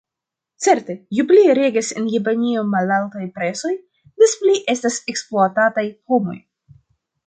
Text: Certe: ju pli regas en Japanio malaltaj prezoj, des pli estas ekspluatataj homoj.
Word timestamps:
Certe: 0.67 0.95
ju 1.17 1.25
pli 1.31 1.43
regas 1.59 1.91
en 2.01 2.07
Japanio 2.15 2.65
malaltaj 2.71 3.23
prezoj, 3.39 3.77
des 4.25 4.37
pli 4.43 4.59
estas 4.77 5.01
ekspluatataj 5.15 5.91
homoj. 6.13 6.41